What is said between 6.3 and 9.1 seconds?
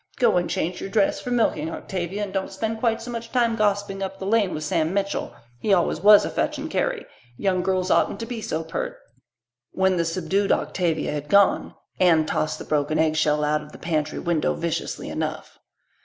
fetch and carry. Young girls oughtn't to be so pert."